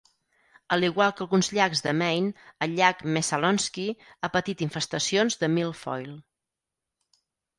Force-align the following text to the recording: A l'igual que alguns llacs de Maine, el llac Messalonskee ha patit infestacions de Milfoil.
A 0.75 0.77
l'igual 0.77 1.11
que 1.17 1.21
alguns 1.25 1.49
llacs 1.57 1.83
de 1.87 1.91
Maine, 1.97 2.47
el 2.65 2.73
llac 2.79 3.03
Messalonskee 3.17 4.09
ha 4.19 4.31
patit 4.37 4.63
infestacions 4.69 5.37
de 5.43 5.51
Milfoil. 5.59 6.09